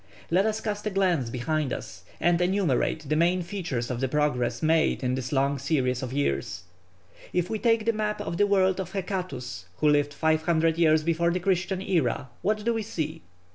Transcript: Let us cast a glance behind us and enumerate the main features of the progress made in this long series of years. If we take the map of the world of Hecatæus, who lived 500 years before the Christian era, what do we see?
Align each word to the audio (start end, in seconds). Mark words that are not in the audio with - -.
Let 0.31 0.47
us 0.47 0.61
cast 0.61 0.87
a 0.87 0.89
glance 0.89 1.29
behind 1.29 1.71
us 1.71 2.03
and 2.19 2.41
enumerate 2.41 3.07
the 3.07 3.15
main 3.15 3.43
features 3.43 3.91
of 3.91 3.99
the 3.99 4.07
progress 4.07 4.63
made 4.63 5.03
in 5.03 5.13
this 5.13 5.31
long 5.31 5.59
series 5.59 6.01
of 6.01 6.11
years. 6.11 6.63
If 7.33 7.51
we 7.51 7.59
take 7.59 7.85
the 7.85 7.93
map 7.93 8.19
of 8.19 8.37
the 8.37 8.47
world 8.47 8.79
of 8.79 8.93
Hecatæus, 8.93 9.65
who 9.77 9.87
lived 9.87 10.15
500 10.15 10.75
years 10.79 11.03
before 11.03 11.29
the 11.29 11.39
Christian 11.39 11.83
era, 11.83 12.29
what 12.41 12.65
do 12.65 12.73
we 12.73 12.81
see? 12.81 13.21